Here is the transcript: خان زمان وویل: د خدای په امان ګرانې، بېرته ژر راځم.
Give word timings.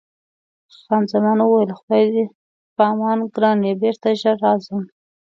خان 0.83 1.03
زمان 1.11 1.37
وویل: 1.41 1.67
د 1.69 1.71
خدای 1.79 2.05
په 2.75 2.81
امان 2.91 3.19
ګرانې، 3.35 3.71
بېرته 3.81 4.07
ژر 4.21 4.35
راځم. 4.45 4.81